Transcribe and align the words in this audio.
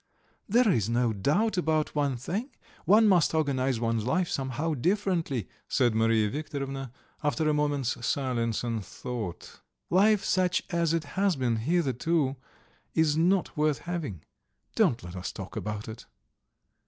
"There 0.49 0.67
is 0.67 0.89
no 0.89 1.13
doubt 1.13 1.57
about 1.57 1.93
one 1.93 2.17
thing: 2.17 2.49
one 2.85 3.07
must 3.07 3.35
organize 3.35 3.79
one's 3.79 4.03
life 4.03 4.29
somehow 4.29 4.73
differently," 4.73 5.47
said 5.67 5.93
Mariya 5.93 6.31
Viktorovna, 6.31 6.91
after 7.23 7.47
a 7.47 7.53
moment's 7.53 8.03
silence 8.03 8.63
and 8.63 8.83
thought. 8.83 9.61
"Life, 9.91 10.23
such 10.23 10.63
as 10.71 10.93
it 10.95 11.03
has 11.03 11.35
been 11.35 11.57
hitherto, 11.57 12.35
is 12.95 13.15
not 13.15 13.55
worth 13.55 13.77
having. 13.77 14.23
Don't 14.73 15.03
let 15.03 15.15
us 15.15 15.31
talk 15.31 15.55
about 15.55 15.87
it." 15.87 16.07